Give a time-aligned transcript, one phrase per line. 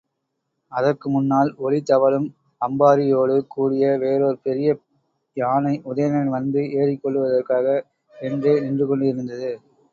[0.71, 2.25] அதற்கு முன்னால் ஒளி தவழும்
[2.61, 4.71] அம்பாரியோடு கூடிய வேறோர் பெரிய
[5.37, 7.67] யானை உதயணன் வந்து ஏறிக்கொள்ளுவதற்காக
[8.13, 9.51] என்றே நின்றுகொண்டிருந்தது.